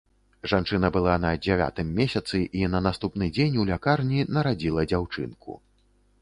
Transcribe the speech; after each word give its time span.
Жанчына 0.51 0.87
была 0.95 1.17
на 1.25 1.33
дзявятым 1.43 1.91
месяцы 1.99 2.41
і 2.61 2.63
на 2.77 2.81
наступны 2.87 3.29
дзень 3.37 3.61
у 3.65 3.67
лякарні 3.71 4.27
нарадзіла 4.39 4.89
дзяўчынку. 4.91 5.61